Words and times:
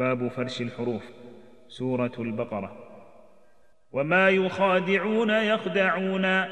باب 0.00 0.28
فرش 0.28 0.60
الحروف. 0.60 1.02
سورة 1.68 2.12
البقرة. 2.18 2.76
وما 3.92 4.28
يخادعون 4.28 5.30
يخدعون. 5.30 6.44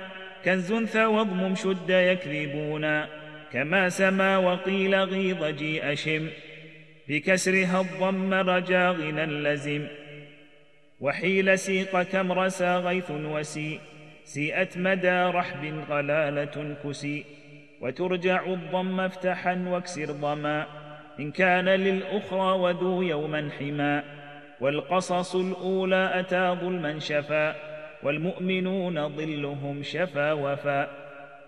كنز 0.45 0.75
ثوضم 0.75 1.55
شد 1.55 1.91
يكذبون. 1.91 3.05
كما 3.53 3.89
سما 3.89 4.39
وقيل 4.39 4.95
غيظ 4.95 5.45
جيء 5.45 5.95
شم. 5.95 6.29
بكسرها 7.09 7.81
الضم 7.81 8.35
رجا 8.35 8.91
غنى 8.91 9.27
لزم 9.27 9.87
وحيل 11.01 11.59
سيق 11.59 12.03
كم 12.03 12.33
رسى 12.33 12.77
غيث 12.77 13.11
وسي. 13.11 13.81
سيئت 14.25 14.79
مدى 14.79 15.21
رحب 15.39 15.85
غلالة 15.91 16.77
كسي. 16.85 17.25
وترجع 17.81 18.47
الضم 18.47 19.01
افتحا 19.01 19.65
واكسر 19.69 20.13
ضما. 20.13 20.67
إن 21.21 21.31
كان 21.31 21.65
للأخرى 21.65 22.59
وذو 22.59 23.03
يوما 23.03 23.51
حما. 23.59 24.03
والقصص 24.61 25.35
الأولى 25.35 26.11
أتى 26.15 26.57
ظلما 26.61 26.99
شفا 26.99 27.55
والمؤمنون 28.03 29.09
ظلهم 29.09 29.83
شفا 29.83 30.33
وفا. 30.33 30.89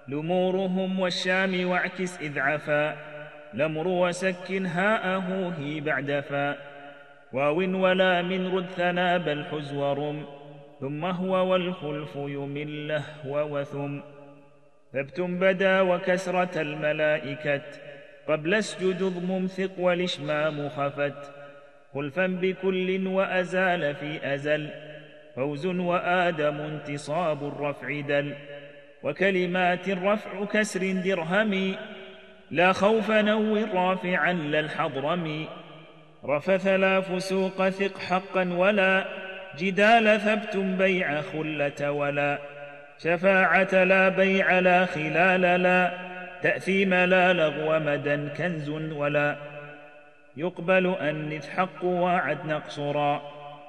لمورهم 0.08 1.00
والشام 1.00 1.68
واعكس 1.68 2.20
إذ 2.20 2.38
عفا. 2.38 2.96
لمر 3.54 3.88
وسكن 3.88 4.66
هاءه 4.66 5.54
هي 5.58 5.80
بعد 5.80 6.24
فا. 6.28 6.56
واو 7.32 7.58
ولا 7.58 8.22
من 8.22 8.56
رد 8.56 8.66
ثنا 8.66 9.16
بل 9.16 9.44
حز 9.44 9.74
ورم 9.74 10.24
ثم 10.80 11.04
هو 11.04 11.52
والخلف 11.52 12.16
يمل 12.16 12.88
لهو 12.88 13.58
وثم. 13.58 14.00
ثبت 14.92 15.20
بدا 15.20 15.80
وكسرة 15.80 16.60
الملائكة. 16.60 17.89
قبل 18.28 18.54
اسجد 18.54 19.02
ضمم 19.02 19.46
ثق 19.46 19.78
والإشمام 19.78 20.68
خفت. 20.68 21.32
خلفا 21.94 22.26
بكل 22.26 23.06
وأزال 23.06 23.94
في 23.94 24.34
أزل. 24.34 24.68
فوز 25.36 25.66
وآدم 25.66 26.60
انتصاب 26.60 27.48
الرفع 27.48 28.00
دل. 28.00 28.34
وكلمات 29.02 29.88
الرفع 29.88 30.44
كسر 30.44 30.92
درهم. 31.04 31.74
لا 32.50 32.72
خوف 32.72 33.10
نور 33.10 33.68
رافعا 33.74 34.32
للحضرم 34.32 35.46
رفث 36.24 36.66
لا 36.66 37.00
فسوق 37.00 37.68
ثق 37.68 37.98
حقا 37.98 38.52
ولا. 38.52 39.04
جدال 39.58 40.20
ثبت 40.20 40.56
بيع 40.56 41.20
خلة 41.20 41.90
ولا. 41.92 42.38
شفاعة 42.98 43.84
لا 43.84 44.08
بيع 44.08 44.58
لا 44.58 44.86
خلال 44.86 45.40
لا. 45.40 46.09
تأثيم 46.42 46.94
لا 46.94 47.32
لغو 47.32 47.78
مدى 47.78 48.28
كنز 48.36 48.68
ولا 48.70 49.36
يقبل 50.36 50.86
أنث 50.86 51.48
حق 51.48 51.84
وعد 51.84 52.46
نقصرا. 52.46 53.22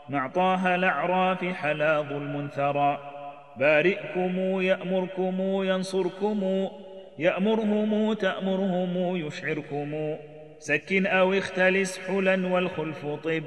مع 0.10 0.28
طه 0.28 0.76
الأعراف 0.76 1.46
حلا 1.46 2.02
ظلم 2.02 2.50
ثرى 2.56 3.00
بارئكم 3.58 4.62
يأمركم 4.62 5.38
ينصركم 5.42 6.68
يأمرهم 7.20 8.14
تأمرهم 8.14 9.16
يشعركم. 9.16 10.16
سكن 10.60 11.06
أو 11.06 11.34
اختلس 11.34 12.00
حلا 12.00 12.48
والخلف 12.48 13.06
طب. 13.06 13.44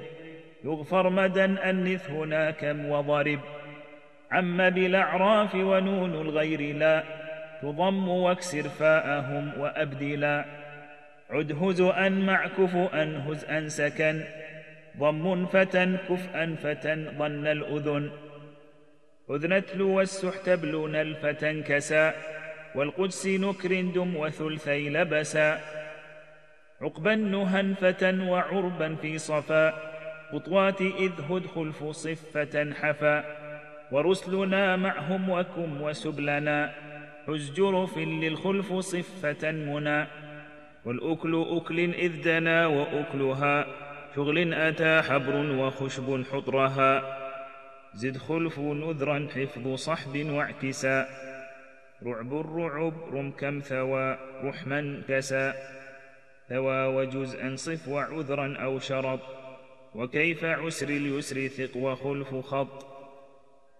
يغفر 0.64 1.10
مدى 1.10 1.44
أنث 1.44 2.10
هناك 2.10 2.76
وضرب. 2.88 3.40
عم 4.30 4.70
بالأعراف 4.70 5.54
ونون 5.54 6.14
الغير 6.14 6.76
لا. 6.76 7.23
تضم 7.64 8.08
واكسر 8.08 8.68
فاءهم 8.68 9.60
وأبدلا. 9.60 10.44
عد 11.30 11.52
هزؤا 11.52 12.08
مع 12.08 12.46
كفؤا 12.46 13.04
هزءا 13.28 13.68
سكن. 13.68 14.24
ضم 14.98 15.46
فتى 15.46 15.96
كفءا 16.08 16.56
فتى 16.62 16.94
ظن 17.18 17.46
الأذن. 17.46 18.10
أذنتل 19.30 19.82
والسحت 19.82 20.50
بلون 20.50 20.96
الفتى 20.96 21.62
كسا. 21.62 22.14
والقدس 22.74 23.26
نكر 23.26 23.80
دم 23.80 24.16
وثلثي 24.16 24.88
لبسا. 24.88 25.60
عقبا 26.82 27.14
نهى 27.14 27.74
فتى 27.74 28.18
وعربا 28.18 28.94
في 28.94 29.18
صفا. 29.18 29.72
خطوات 30.32 30.80
إذ 30.80 31.12
هد 31.30 31.46
خلف 31.46 31.84
صفة 31.84 32.72
حفا. 32.80 33.24
ورسلنا 33.92 34.76
معهم 34.76 35.30
وكم 35.30 35.82
وسبلنا. 35.82 36.72
حز 37.26 37.50
جرف 37.50 37.98
للخلف 37.98 38.72
صفة 38.72 39.50
منى 39.50 40.06
والأكل 40.84 41.44
أكل 41.56 41.80
إذ 41.94 42.22
دنا 42.22 42.66
وأكلها. 42.66 43.66
شغل 44.16 44.54
أتى 44.54 45.02
حبر 45.02 45.36
وخشب 45.36 46.24
حطرها. 46.32 47.18
زد 47.94 48.16
خلف 48.16 48.58
نذرا 48.58 49.28
حفظ 49.34 49.74
صحب 49.74 50.26
واعكسا 50.30 51.06
رعب 52.06 52.40
الرعب 52.40 52.92
رم 53.12 53.30
كم 53.30 53.60
ثوى 53.60 54.18
رحما 54.44 55.02
كسا. 55.08 55.54
ثوى 56.48 56.86
وجزءا 56.86 57.56
صف 57.56 57.88
وعذرا 57.88 58.56
أو 58.56 58.78
شرط. 58.78 59.20
وكيف 59.94 60.44
عسر 60.44 60.88
اليسر 60.88 61.46
ثق 61.48 61.76
وخلف 61.76 62.34
خط. 62.34 62.86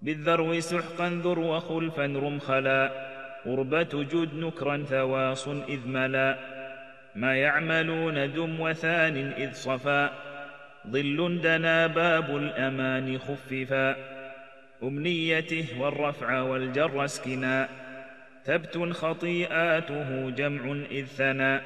بالذرو 0.02 0.60
سحقا 0.60 1.20
ذر 1.24 1.38
وخلفا 1.38 2.06
رم 2.06 2.38
خلا. 2.38 3.13
قربة 3.44 4.04
جد 4.12 4.34
نكرا 4.34 4.84
ثواص 4.88 5.48
إذ 5.48 5.88
ملا. 5.88 6.38
ما 7.14 7.36
يعملون 7.36 8.32
دم 8.32 8.60
وثان 8.60 9.32
إذ 9.32 9.52
صفا. 9.52 10.10
ظل 10.90 11.40
دنا 11.42 11.86
باب 11.86 12.36
الأمان 12.36 13.18
خففا. 13.18 13.96
أمنيته 14.82 15.66
والرفع 15.80 16.40
والجر 16.40 17.04
اسكنا. 17.04 17.68
ثبت 18.44 18.78
خطيئاته 18.92 20.30
جمع 20.30 20.84
إذ 20.90 21.04
ثنا. 21.04 21.60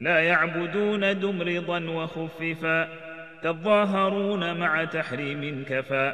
لا 0.00 0.20
يعبدون 0.20 1.18
دم 1.20 1.42
رضا 1.42 1.80
وخففا. 1.80 2.88
تظاهرون 3.42 4.58
مع 4.58 4.84
تحريم 4.84 5.64
كفى 5.68 6.12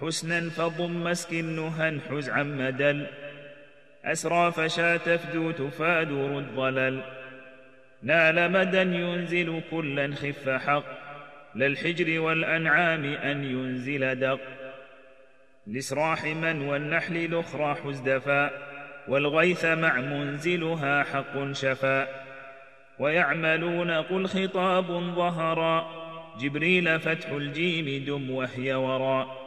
حسنا 0.00 0.50
فضم 0.50 1.04
مسكن 1.04 1.56
نهى 1.56 2.00
حز 2.10 2.30
عم 2.30 2.58
مدل. 2.58 3.06
أسرى 4.06 4.52
فشا 4.52 4.96
تفدو 4.96 5.50
تفاد 5.50 6.12
رد 6.12 6.54
ضلل 6.56 7.00
نال 8.02 8.52
مدى 8.52 8.80
ينزل 8.80 9.62
كلا 9.70 10.14
خف 10.14 10.48
حق. 10.48 10.84
للحجر 11.54 12.20
والأنعام 12.20 13.04
أن 13.04 13.44
ينزل 13.44 14.20
دق. 14.20 14.40
لسراح 15.66 16.24
من 16.24 16.60
والنحل 16.60 17.16
الأخرى 17.16 17.74
حزدفا 17.74 18.50
والغيث 19.08 19.64
مع 19.64 19.96
منزلها 20.00 21.02
حق 21.02 21.52
شفا. 21.52 22.08
ويعملون 22.98 23.90
قل 23.90 24.26
خطاب 24.26 24.86
ظهرا. 25.14 26.06
جبريل 26.40 27.00
فتح 27.00 27.28
الجيم 27.28 28.04
دم 28.04 28.30
وهي 28.30 28.74
وراء 28.74 29.46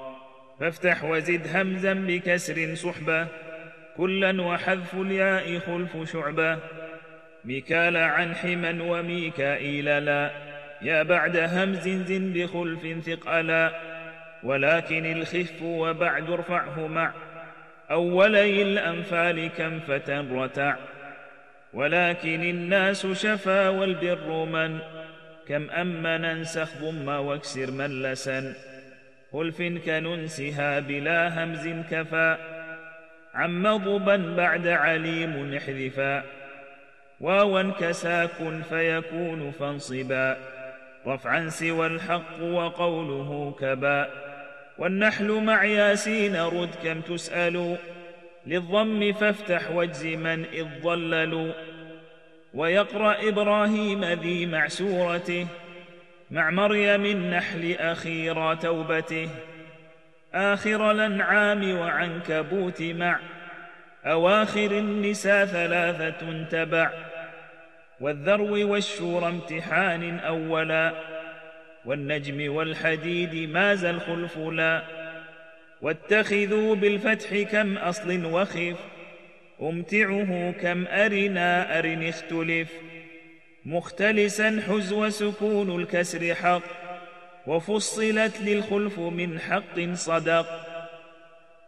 فافتح 0.60 1.04
وزد 1.04 1.58
همزا 1.58 1.94
بكسر 1.94 2.76
صحبة. 2.76 3.28
كلا 4.00 4.42
وحذف 4.42 4.94
الياء 4.94 5.60
خلف 5.60 6.12
شعبة. 6.12 6.58
ميكال 7.46 7.98
عن 7.98 8.36
حما 8.36 8.84
وميكائيل 8.84 10.06
لا. 10.06 10.32
يا 10.82 11.04
بعد 11.04 11.38
همز 11.38 11.90
زن 11.90 12.34
بخلف 12.34 13.06
ثقلا 13.06 13.72
ولكن 14.44 15.06
الخف 15.06 15.62
وبعد 15.62 16.30
ارفعه 16.30 16.88
مع. 16.88 17.14
أولي 17.92 18.62
الأنفال 18.62 19.50
كم 19.58 19.80
فتى 19.80 20.26
رتع. 20.32 20.76
ولكن 21.74 22.44
الناس 22.44 23.08
شفا 23.08 23.70
والبر 23.70 24.46
من. 24.46 24.80
كم 25.48 25.70
أما 25.70 26.18
ننسخ 26.18 26.78
ضم 26.82 27.08
واكسر 27.08 27.72
ملسا. 27.72 28.54
خلف 29.32 29.62
كننسها 29.62 30.80
بلا 30.80 31.44
همز 31.44 31.68
كفى 31.92 32.59
عم 33.34 33.78
ضبا 33.78 34.36
بعد 34.38 34.68
عليم 34.68 35.56
احذفا. 35.58 36.24
واوا 37.20 37.72
كساك 37.80 38.64
فيكون 38.70 39.52
فانصبا. 39.52 40.38
رفعا 41.08 41.50
سوى 41.50 41.88
الحق 41.88 42.42
وقوله 42.42 43.56
كبا. 43.60 44.10
والنحل 44.78 45.32
مع 45.32 45.64
ياسين 45.64 46.36
رد 46.36 46.70
كم 46.84 47.02
تسأل. 47.02 47.78
للضم 48.48 49.14
فافتح 49.14 49.72
واجزما 49.72 50.34
إذ 50.54 50.66
ضللوا 50.84 51.52
ويقرأ 52.54 53.30
إبراهيم 53.30 54.06
ذي 54.06 54.46
مع 54.46 54.68
سورته 54.68 55.48
مع 56.32 56.50
مريم 56.50 57.06
النحل 57.06 57.76
أخيرا 57.80 58.54
توبته. 58.54 59.30
آخر 60.34 60.92
الأنعام 60.92 61.78
وعنكبوت 61.78 62.82
مع 62.82 63.20
أواخر 64.06 64.72
النساء 64.72 65.46
ثلاثة 65.46 66.44
تبع 66.44 66.92
والذرو 68.02 68.72
والشور 68.72 69.28
امتحان 69.28 70.20
أولا 70.20 70.94
والنجم 71.86 72.56
والحديد 72.56 73.50
ماز 73.50 73.86
الخلف 73.86 74.38
لا 74.38 74.84
واتخذوا 75.82 76.76
بالفتح 76.76 77.38
كم 77.52 77.78
أصل 77.78 78.26
وخف 78.26 78.78
أمتعه 79.62 80.52
كم 80.52 80.88
أرنا 80.88 81.80
أرن 81.80 82.04
اختلف 82.04 82.70
مختلسا 83.66 84.64
حزو 84.68 85.10
سكون 85.10 85.82
الكسر 85.82 86.36
حق 86.36 86.89
وفصلت 87.48 88.42
للخلف 88.42 89.00
من 89.00 89.40
حق 89.40 89.80
صدق. 89.94 90.46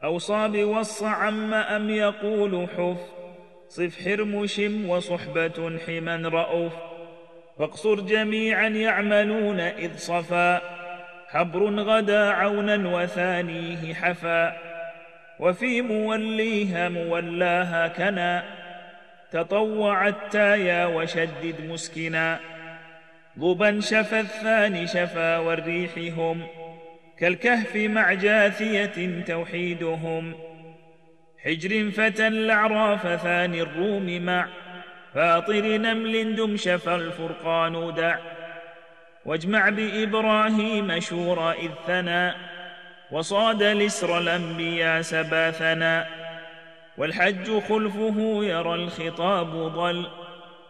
أوصى 0.04 0.48
بوص 0.48 1.04
عم 1.04 1.54
أم 1.54 1.90
يقول 1.90 2.68
حف. 2.78 2.98
صف 3.70 4.06
حرم 4.06 4.48
شم 4.48 4.90
وصحبة 4.90 5.80
حما 5.86 6.30
رأوف 6.30 6.74
فاقصر 7.60 7.96
جميعا 7.96 8.68
يعملون 8.68 9.60
إذ 9.60 9.98
صفا. 9.98 10.62
حبر 11.28 11.80
غدا 11.80 12.30
عونا 12.30 12.98
وثانيه 12.98 13.94
حفا. 13.94 14.58
وفي 15.40 15.82
موليها 15.82 16.90
مولاها 16.90 17.88
كنا. 17.88 18.44
تطوع 19.32 20.08
التايا 20.08 20.86
وشدد 20.86 21.56
مسكنا. 21.62 22.40
ضبا 23.40 23.80
شفى 23.80 24.20
الثاني 24.20 24.88
شفا 24.88 25.38
والريح 25.38 25.92
هم 26.18 26.44
كالكهف 27.18 27.76
مع 27.76 28.14
جاثية 28.14 29.24
توحيدهم 29.28 30.34
حجر 31.44 31.92
فتى 31.92 32.28
الأعراف 32.28 33.08
ثاني 33.08 33.62
الروم 33.62 34.22
مع 34.22 34.48
فاطر 35.14 35.78
نمل 35.78 36.36
دم 36.36 36.58
شفى 36.58 36.96
الفرقان 36.96 37.94
دع 37.94 38.18
واجمع 39.26 39.70
بإبراهيم 39.70 41.00
شورى 41.00 41.52
إذ 41.52 41.72
ثنى 41.88 42.34
وصاد 43.12 43.64
لسر 43.64 44.18
الأنبياء 44.18 45.02
سباثنا 45.02 46.08
والحج 46.98 47.60
خلفه 47.60 48.44
يرى 48.44 48.74
الخطاب 48.74 49.52
ضل 49.52 50.08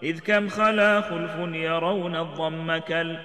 إذ 0.03 0.19
كم 0.19 0.50
خلا 0.50 1.01
خلف 1.01 1.36
يرون 1.53 2.15
الضم 2.15 2.77
كل 2.77 3.18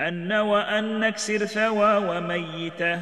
أن 0.00 0.32
وأن 0.32 1.00
نكسر 1.00 1.38
ثوى 1.38 1.96
وميتة 1.96 3.00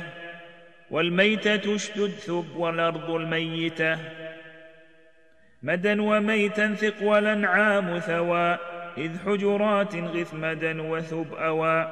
والميتة 0.90 1.74
اشدد 1.74 2.10
ثب 2.10 2.56
والأرض 2.56 3.10
الميتة 3.10 3.98
مدا 5.62 6.02
وميتا 6.02 6.74
ثق 6.74 7.02
والأنعام 7.02 7.98
ثوى 7.98 8.58
إذ 8.98 9.18
حجرات 9.26 9.96
غث 9.96 10.34
مدا 10.34 10.82
وثب 10.82 11.34
أوى 11.34 11.90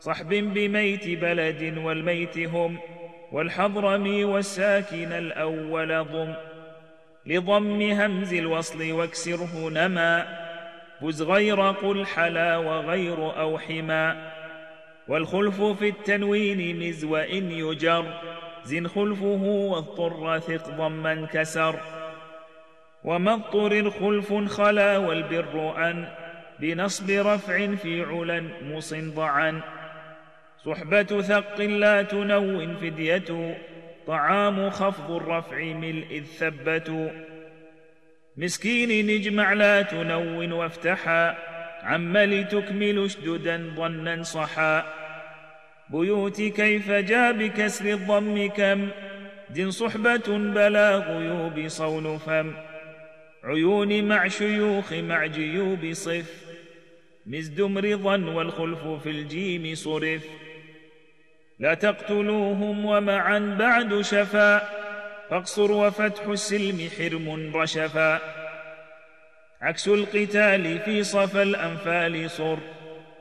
صحب 0.00 0.28
بميت 0.28 1.08
بلد 1.08 1.78
والميت 1.78 2.38
هم 2.38 2.78
والحضرمي 3.32 4.24
والساكن 4.24 5.12
الأول 5.12 6.04
ضم 6.04 6.34
لضم 7.26 7.82
همز 7.82 8.34
الوصل 8.34 8.92
واكسره 8.92 9.70
نما 9.70 10.38
فز 11.00 11.22
غير 11.22 11.60
قل 11.60 12.06
حلا 12.06 12.56
وغير 12.56 13.40
أو 13.40 13.58
حما 13.58 14.32
والخلف 15.08 15.62
في 15.62 15.88
التنوين 15.88 16.88
مز 16.88 17.04
وإن 17.04 17.50
يجر 17.50 18.04
زن 18.64 18.88
خلفه 18.88 19.42
واضطر 19.42 20.38
ثق 20.38 20.70
ضما 20.70 21.26
كسر. 21.32 21.80
وما 23.04 23.34
اضطر 23.34 23.90
خلف 23.90 24.32
خلا 24.32 24.98
والبر 24.98 25.74
أن 25.90 26.08
بنصب 26.60 27.10
رفع 27.10 27.74
في 27.74 28.02
علا 28.02 28.44
مصنضعا 28.62 29.60
صحبة 30.64 31.02
ثق 31.02 31.60
لا 31.60 32.02
تنون 32.02 32.76
فدية 32.76 33.58
طعام 34.06 34.70
خفض 34.70 35.10
الرفع 35.10 35.62
ملء 35.62 36.18
الثبة 36.18 37.10
مسكين 38.36 39.06
نجمع 39.06 39.52
لا 39.52 39.82
تنون 39.82 40.52
وافتحا. 40.52 41.36
عم 41.82 42.16
لتكمل 42.16 43.04
اشددا 43.04 43.74
ظنا 43.76 44.22
صحا. 44.22 44.86
بيوت 45.90 46.42
كيف 46.42 46.90
جاء 46.90 47.32
بكسر 47.32 47.84
الضم 47.84 48.48
كم؟ 48.48 48.88
دن 49.50 49.70
صحبة 49.70 50.28
بلا 50.28 50.96
غيوب 50.96 51.68
صون 51.68 52.18
فم. 52.18 52.52
عيون 53.44 54.04
مع 54.04 54.28
شيوخ 54.28 54.92
مع 54.92 55.26
جيوب 55.26 55.92
صف. 55.92 56.44
مزدم 57.26 57.78
رضا 57.78 58.16
والخلف 58.16 58.88
في 59.02 59.10
الجيم 59.10 59.74
صرف. 59.74 60.24
لا 61.60 61.74
تقتلوهم 61.74 62.84
ومعا 62.84 63.56
بعد 63.58 64.00
شفا. 64.00 64.58
فاقصر 65.30 65.72
وفتح 65.72 66.22
السلم 66.26 66.88
حرم 66.98 67.56
رشفا. 67.56 68.18
عكس 69.60 69.88
القتال 69.88 70.78
في 70.78 71.02
صفى 71.02 71.42
الأنفال 71.42 72.30
صر 72.30 72.58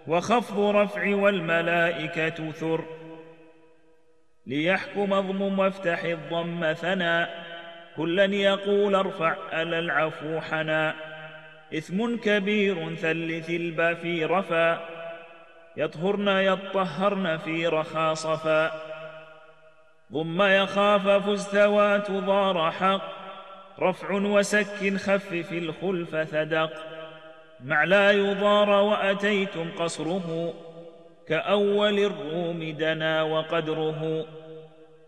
وخفض 0.07 0.59
رفع 0.59 1.15
والملائكة 1.15 2.51
ثر. 2.51 2.86
ليحكم 4.47 5.13
اضمم 5.13 5.59
وافتح 5.59 6.03
الضم 6.03 6.74
ثنا. 6.74 7.30
كلا 7.97 8.25
يقول 8.25 8.95
ارفع 8.95 9.35
ألا 9.53 9.80
العفو 9.80 10.39
حنا. 10.39 10.95
إثم 11.77 12.15
كبير 12.15 12.95
ثلث 12.95 13.50
البا 13.50 13.94
في 13.94 14.25
رفا. 14.25 14.99
يطهرن 15.80 16.28
يطهرن 16.28 17.38
في 17.38 17.68
رخا 17.68 18.14
صفا 18.14 18.72
ضم 20.14 20.42
يخاف 20.42 21.08
فزتوات 21.08 22.12
ضار 22.12 22.72
حق. 22.72 23.02
رفع 23.80 24.12
وسك 24.12 24.98
خفف 24.98 25.52
الخلف 25.52 26.16
ثدق. 26.16 26.72
مع 27.66 27.84
لا 27.84 28.12
يضار 28.12 28.70
وأتيتم 28.70 29.72
قصره. 29.80 30.54
كأول 31.28 32.00
الروم 32.00 32.76
دنا 32.80 33.24
وقدره. 33.24 34.26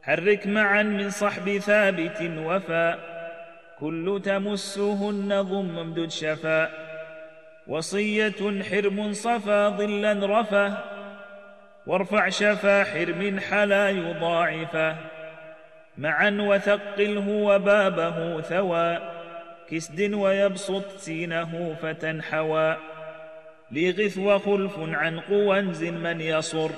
حرك 0.02 0.48
معا 0.48 0.84
من 0.84 1.10
صحب 1.10 1.58
ثابت 1.58 2.32
وفا 2.38 3.00
كل 3.80 4.22
تمسهن 4.26 5.42
ضم 5.42 5.80
امدد 5.80 6.10
شفا. 6.10 6.91
وصية 7.68 8.63
حرم 8.63 9.13
صفا 9.13 9.69
ظلا 9.69 10.40
رفه 10.40 10.78
وارفع 11.88 12.30
شفا 12.30 12.84
حرم 12.84 13.39
حلا 13.39 13.89
يضاعفه 13.89 14.96
معا 15.98 16.38
وثقله 16.41 17.27
وبابه 17.30 18.41
ثوى 18.41 19.00
كسد 19.70 20.13
ويبسط 20.13 20.98
سينه 20.98 21.75
فتنحوى. 21.82 22.77
لغث 23.72 24.18
وخلف 24.18 24.80
عن 24.80 25.20
قوى 25.20 25.62
من 25.91 26.22
يصر 26.22 26.70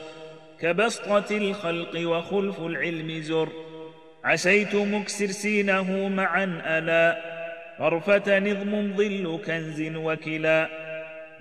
كبسطة 0.59 1.37
الخلق 1.37 2.09
وخلف 2.09 2.59
العلم 2.59 3.21
زر. 3.21 3.49
عسيت 4.23 4.75
مكسر 4.75 5.27
سينه 5.27 6.07
معا 6.07 6.61
ألا 6.65 7.42
غرفة 7.79 8.39
نظم 8.39 8.93
ظل 8.97 9.39
كنز 9.45 9.81
وكلا. 9.95 10.69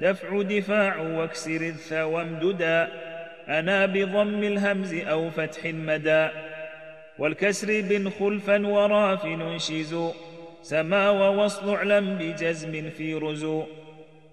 دفع 0.00 0.42
دفاع 0.42 0.96
واكسر 1.00 1.60
الثوى 1.60 2.22
امددا 2.22 2.88
أنا 3.48 3.86
بضم 3.86 4.42
الهمز 4.42 4.94
أو 4.94 5.30
فتح 5.30 5.64
مدى 5.64 6.28
والكسر 7.18 7.80
بن 7.80 8.10
خلفا 8.10 8.66
وراف 8.66 9.24
ننشز 9.26 9.96
سما 10.62 11.10
ووصل 11.10 11.74
اعلم 11.74 12.18
بجزم 12.18 12.90
في 12.90 13.14
رزو. 13.14 13.64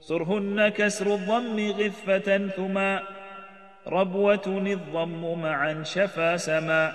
صرهن 0.02 0.70
كسر 0.70 1.14
الضم 1.14 1.72
غفة 1.72 2.48
ثما. 2.48 3.04
ربوة 3.88 4.48
الضم 4.48 5.42
معا 5.42 5.84
شفا 5.84 6.38
سما. 6.38 6.94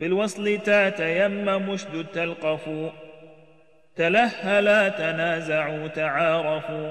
بالوصل 0.00 0.58
تاتيم 0.58 1.68
مشد 1.68 2.06
تلقف 2.14 2.68
تلهلا 3.96 4.88
تنازعوا 4.88 5.88
تعارفوا. 5.88 6.90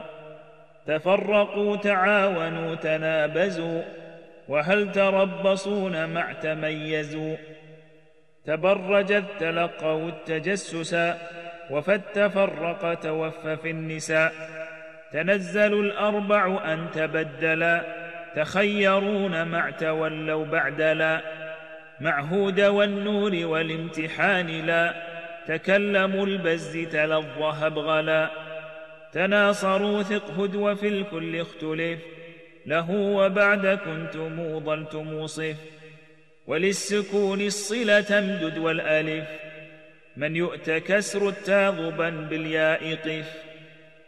تفرقوا 0.88 1.76
تعاونوا 1.76 2.76
تنابزوا. 2.76 3.82
وهل 4.48 4.92
تربصون 4.92 6.14
مع 6.14 6.34
تميزوا؟ 6.34 7.36
تبرجت 8.46 9.24
تلقوا 9.40 10.10
التجسسا 10.10 11.18
وفد 11.72 12.02
تفرق 12.14 12.94
توف 12.94 13.48
في 13.48 13.70
النساء. 13.72 14.32
تنزل 15.12 15.74
الأربع 15.74 16.74
أن 16.74 16.92
تبدلا. 16.94 17.82
تخيرون 18.36 19.48
مع 19.48 19.70
تولوا 19.70 20.46
بعد 20.46 20.82
لا 20.82 21.22
معهود 22.00 22.62
والنور 22.62 23.46
والامتحان 23.46 24.48
لا. 24.48 25.12
تكلموا 25.48 26.26
البز 26.26 26.78
تلظى 26.92 27.52
هبغلا 27.54 28.30
تناصروا 29.14 30.04
ثق 30.04 30.32
هدو 30.40 30.76
في 30.76 30.88
الكل 30.88 31.42
اختلف. 31.42 32.00
له 32.66 32.92
وبعد 32.92 33.68
كنتم 33.68 34.60
ظلتم 34.60 35.28
صف 35.28 35.56
وللسكون 36.48 37.42
الصلة 37.42 38.02
تمدد 38.02 38.58
والألف. 38.58 39.28
من 40.18 40.36
يؤت 40.36 40.70
كسر 40.70 41.30
التاغبا 41.30 42.10
بالياء 42.10 42.96
قف. 42.96 43.34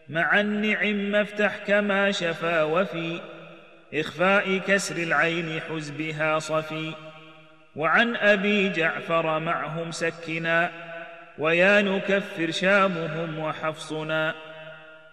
مع 0.10 0.40
النعم 0.40 1.16
افتح 1.16 1.58
كما 1.58 2.12
شفا 2.12 2.64
وفي. 2.64 3.20
إخفاء 3.94 4.58
كسر 4.58 4.98
العين 4.98 5.62
حز 5.70 5.90
بها 5.90 6.40
صفي. 6.40 6.92
وعن 7.76 8.16
أبي 8.16 8.70
جعفر 8.70 9.40
معهم 9.40 9.92
سكنا. 9.92 10.85
ويا 11.40 11.82
نكفر 11.82 12.52
شامهم 12.52 13.40
وحفصنا 13.40 14.36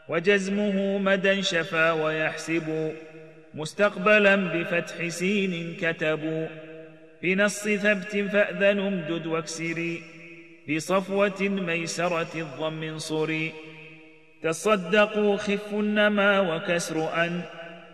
وجزمه 0.09 0.99
مدى 0.99 1.43
شفا 1.43 1.93
ويحسب 1.93 2.93
مستقبلا 3.55 4.37
بفتح 4.37 5.09
سين 5.09 5.76
كتبوا 5.81 6.47
بنص 7.23 7.69
ثبت 7.69 8.17
فأذن 8.33 8.79
امدد 8.79 9.26
واكسري 9.26 10.02
بصفوة 10.69 11.41
ميسرة 11.41 12.35
الضم 12.35 12.83
انصري 12.83 13.52
تصدقوا 14.43 15.37
خف 15.37 15.73
النما 15.73 16.41
وكسر 16.41 17.25
أن 17.25 17.43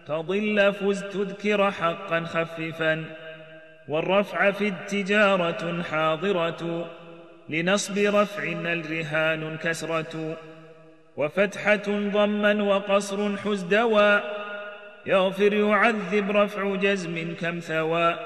تضل 0.06 0.72
فز 0.72 1.02
تذكر 1.02 1.70
حقا 1.70 2.20
خففا 2.20 3.04
والرفع 3.88 4.50
في 4.50 4.68
التجارة 4.68 5.82
حاضرة 5.82 6.90
لنصب 7.48 7.98
رفع 7.98 8.42
الرهان 8.42 9.56
كسرة 9.56 10.36
وفتحة 11.16 11.86
ضما 11.88 12.62
وقصر 12.62 13.36
حزدوا 13.36 14.20
يغفر 15.06 15.52
يعذب 15.52 16.30
رفع 16.30 16.74
جزم 16.76 17.34
كم 17.40 17.58
ثوى. 17.58 18.18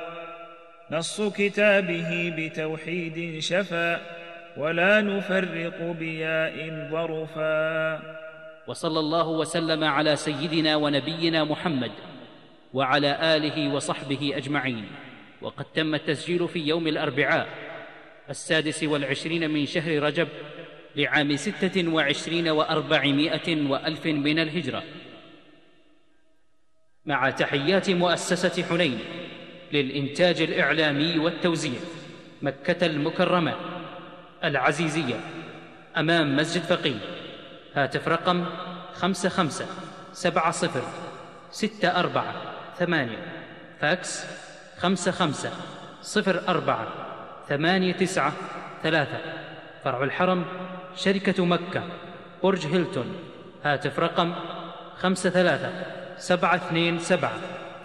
نص 0.90 1.20
كتابه 1.20 2.34
بتوحيد 2.36 3.38
شفا 3.38 4.00
ولا 4.56 5.00
نفرق 5.00 5.78
بياء 5.98 6.88
ظرفا 6.90 8.02
وصلى 8.66 8.98
الله 8.98 9.28
وسلم 9.28 9.84
على 9.84 10.16
سيدنا 10.16 10.76
ونبينا 10.76 11.44
محمد 11.44 11.92
وعلى 12.74 13.36
آله 13.36 13.74
وصحبه 13.74 14.32
أجمعين. 14.36 14.86
وقد 15.42 15.64
تم 15.74 15.94
التسجيل 15.94 16.48
في 16.48 16.58
يوم 16.58 16.88
الأربعاء. 16.88 17.48
السادس 18.30 18.82
والعشرين 18.82 19.50
من 19.50 19.66
شهر 19.66 20.02
رجب 20.02 20.28
لعام 20.96 21.36
ستة 21.36 21.88
وعشرين 21.88 22.48
وأربعمائة 22.48 23.70
وألف 23.70 24.06
من 24.06 24.38
الهجرة. 24.38 24.82
مع 27.06 27.30
تحيات 27.30 27.90
مؤسسة 27.90 28.62
حنين 28.62 28.98
للإنتاج 29.72 30.40
الإعلامي 30.40 31.18
والتوزيع 31.18 31.80
مكة 32.42 32.86
المكرمة 32.86 33.54
العزيزية 34.44 35.20
أمام 35.96 36.36
مسجد 36.36 36.62
فقيه. 36.62 36.98
هاتف 37.74 38.08
رقم 38.08 38.46
خمسة 38.94 39.28
خمسة 39.28 39.66
سبعة 40.12 40.50
صفر 40.50 40.82
ستة 41.50 41.88
أربعة 41.88 42.34
ثمانية. 42.78 43.32
فاكس 43.80 44.24
خمسة 44.78 45.10
خمسة 45.10 45.50
صفر 46.02 46.48
أربعة. 46.48 47.11
ثمانية 47.48 47.92
تسعة 47.92 48.32
ثلاثة. 48.82 49.18
فرع 49.84 50.04
الحرم 50.04 50.44
شركة 50.96 51.44
مكة 51.44 51.82
برج 52.42 52.66
هيلتون. 52.66 53.06
هاتف 53.64 53.98
رقم 53.98 54.34
خمسة 54.96 55.30
ثلاثة 55.30 55.72
سبعة 56.16 56.54
اثنين 56.54 56.98
سبعة 56.98 57.32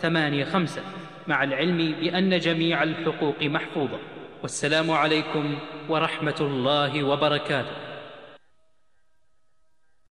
ثمانية 0.02 0.46
خمسة. 0.46 0.82
مع 1.28 1.44
العلم 1.44 1.96
بأن 2.02 2.40
جميع 2.40 2.84
الحقوق 2.84 3.44
محفوظة. 3.44 4.00
والسلام 4.42 4.92
عليكم 4.92 5.60
ورحمة 5.90 6.36
الله 6.42 7.04
وبركاته. 7.04 7.87